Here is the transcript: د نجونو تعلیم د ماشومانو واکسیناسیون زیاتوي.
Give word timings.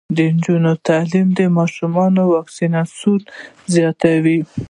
د 0.15 0.19
نجونو 0.35 0.71
تعلیم 0.87 1.27
د 1.39 1.39
ماشومانو 1.57 2.21
واکسیناسیون 2.35 3.21
زیاتوي. 3.73 4.39